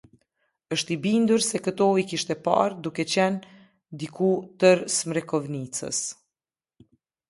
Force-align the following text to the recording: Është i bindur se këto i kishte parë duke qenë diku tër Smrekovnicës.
Është 0.75 0.93
i 0.95 0.95
bindur 1.03 1.45
se 1.47 1.61
këto 1.67 1.87
i 2.05 2.07
kishte 2.13 2.37
parë 2.49 2.79
duke 2.89 3.07
qenë 3.13 3.53
diku 4.05 4.35
tër 4.65 4.85
Smrekovnicës. 4.99 6.07